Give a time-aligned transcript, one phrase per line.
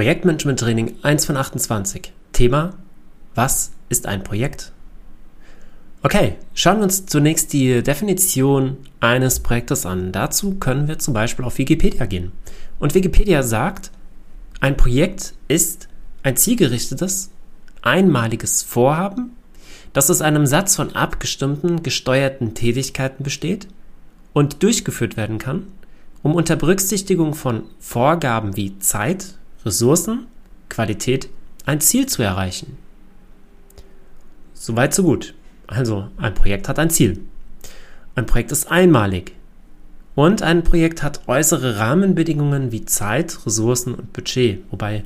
[0.00, 2.14] Projektmanagement Training 1 von 28.
[2.32, 2.72] Thema:
[3.34, 4.72] Was ist ein Projekt?
[6.02, 10.10] Okay, schauen wir uns zunächst die Definition eines Projektes an.
[10.10, 12.32] Dazu können wir zum Beispiel auf Wikipedia gehen.
[12.78, 13.90] Und Wikipedia sagt,
[14.60, 15.88] ein Projekt ist
[16.22, 17.30] ein zielgerichtetes,
[17.82, 19.32] einmaliges Vorhaben,
[19.92, 23.68] das aus einem Satz von abgestimmten, gesteuerten Tätigkeiten besteht
[24.32, 25.66] und durchgeführt werden kann,
[26.22, 29.34] um unter Berücksichtigung von Vorgaben wie Zeit,
[29.64, 30.26] Ressourcen,
[30.68, 31.28] Qualität
[31.66, 32.78] ein Ziel zu erreichen.
[34.54, 35.34] Soweit so gut.
[35.66, 37.20] Also ein Projekt hat ein Ziel.
[38.14, 39.34] Ein Projekt ist einmalig.
[40.14, 44.62] Und ein Projekt hat äußere Rahmenbedingungen wie Zeit, Ressourcen und Budget.
[44.70, 45.04] Wobei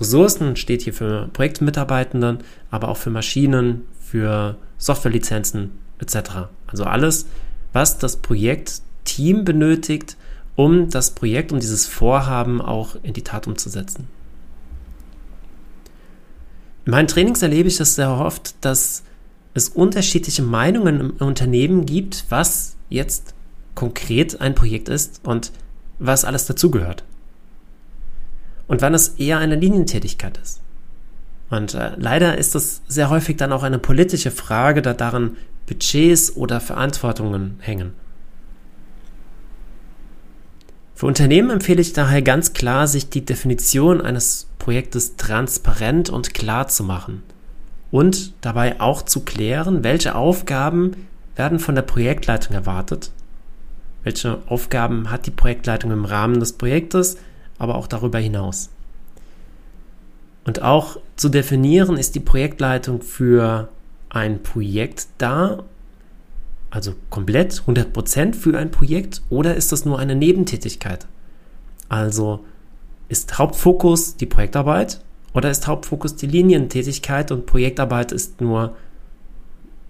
[0.00, 2.38] Ressourcen steht hier für Projektmitarbeitenden,
[2.70, 6.48] aber auch für Maschinen, für Softwarelizenzen etc.
[6.66, 7.26] Also alles,
[7.72, 10.16] was das Projektteam benötigt,
[10.58, 14.08] um das Projekt und dieses Vorhaben auch in die Tat umzusetzen.
[16.84, 19.04] In meinen Trainings erlebe ich das sehr oft, dass
[19.54, 23.34] es unterschiedliche Meinungen im Unternehmen gibt, was jetzt
[23.76, 25.52] konkret ein Projekt ist und
[26.00, 27.04] was alles dazugehört.
[28.66, 30.60] Und wann es eher eine Linientätigkeit ist.
[31.50, 36.34] Und äh, leider ist das sehr häufig dann auch eine politische Frage, da daran Budgets
[36.34, 37.92] oder Verantwortungen hängen.
[40.98, 46.66] Für Unternehmen empfehle ich daher ganz klar, sich die Definition eines Projektes transparent und klar
[46.66, 47.22] zu machen
[47.92, 53.12] und dabei auch zu klären, welche Aufgaben werden von der Projektleitung erwartet,
[54.02, 57.16] welche Aufgaben hat die Projektleitung im Rahmen des Projektes,
[57.58, 58.68] aber auch darüber hinaus.
[60.46, 63.68] Und auch zu definieren, ist die Projektleitung für
[64.08, 65.62] ein Projekt da
[66.70, 71.06] also komplett 100% für ein Projekt oder ist das nur eine Nebentätigkeit?
[71.88, 72.44] Also
[73.08, 75.00] ist Hauptfokus die Projektarbeit
[75.32, 78.76] oder ist Hauptfokus die Linientätigkeit und Projektarbeit ist nur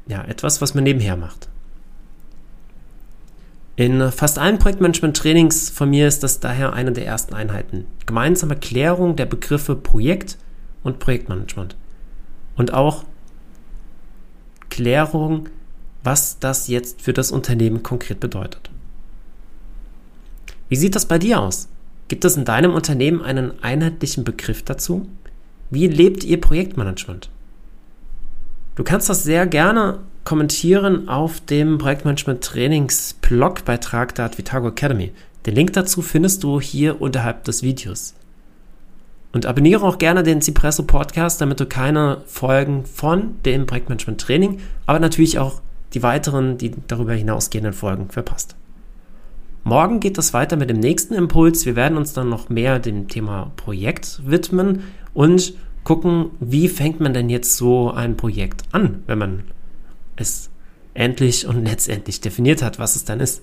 [0.06, 1.48] ja, etwas, was man nebenher macht?
[3.76, 7.86] In fast allen Projektmanagement-Trainings von mir ist das daher eine der ersten Einheiten.
[8.06, 10.36] Gemeinsame Klärung der Begriffe Projekt
[10.82, 11.76] und Projektmanagement.
[12.56, 13.04] Und auch
[14.68, 15.48] Klärung
[16.08, 18.70] was das jetzt für das Unternehmen konkret bedeutet.
[20.70, 21.68] Wie sieht das bei dir aus?
[22.08, 25.06] Gibt es in deinem Unternehmen einen einheitlichen Begriff dazu?
[25.68, 27.28] Wie lebt ihr Projektmanagement?
[28.76, 35.12] Du kannst das sehr gerne kommentieren auf dem Projektmanagement Trainings Blogbeitrag der Advitago Academy.
[35.44, 38.14] Den Link dazu findest du hier unterhalb des Videos.
[39.34, 44.60] Und abonniere auch gerne den Cipresso Podcast, damit du keine Folgen von dem Projektmanagement Training,
[44.86, 45.60] aber natürlich auch
[45.94, 48.56] die weiteren, die darüber hinausgehenden Folgen verpasst.
[49.64, 51.66] Morgen geht es weiter mit dem nächsten Impuls.
[51.66, 54.84] Wir werden uns dann noch mehr dem Thema Projekt widmen
[55.14, 55.54] und
[55.84, 59.44] gucken, wie fängt man denn jetzt so ein Projekt an, wenn man
[60.16, 60.50] es
[60.94, 63.42] endlich und letztendlich definiert hat, was es dann ist.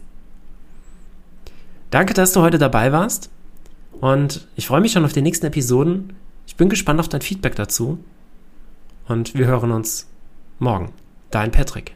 [1.90, 3.30] Danke, dass du heute dabei warst
[4.02, 6.14] und ich freue mich schon auf die nächsten Episoden.
[6.48, 8.00] Ich bin gespannt auf dein Feedback dazu
[9.08, 10.08] und wir hören uns
[10.60, 10.92] morgen.
[11.32, 11.96] Dein Patrick.